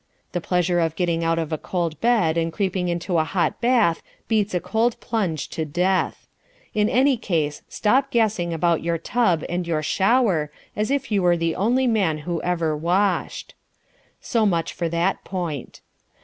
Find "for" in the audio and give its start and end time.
14.73-14.89